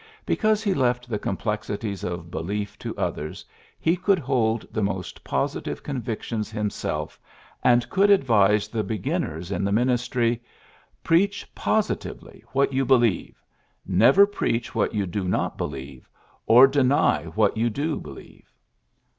[0.25, 3.45] Because he left the complexities of belief to others,
[3.79, 7.19] he could hold the most positive convictions himself,
[7.63, 10.39] and could advise the beginners in the ministry:^^
[11.03, 13.43] Preach positively what you believe.
[13.85, 16.09] Never preach what you do not believe,
[16.47, 18.51] or deny what you do believe.